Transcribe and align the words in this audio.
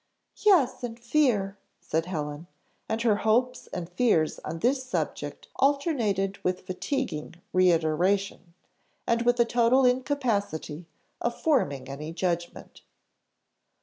"Yes, 0.43 0.83
and 0.83 0.99
fear," 0.99 1.59
said 1.79 2.07
Helen; 2.07 2.47
and 2.89 2.99
her 3.03 3.17
hopes 3.17 3.67
and 3.67 3.87
fears 3.87 4.39
on 4.39 4.57
this 4.57 4.83
subject 4.83 5.47
alternated 5.57 6.39
with 6.43 6.61
fatiguing 6.65 7.35
reiteration, 7.53 8.55
and 9.05 9.21
with 9.21 9.39
a 9.39 9.45
total 9.45 9.85
incapacity 9.85 10.87
of 11.21 11.39
forming 11.39 11.87
any 11.87 12.11
judgment. 12.13 12.81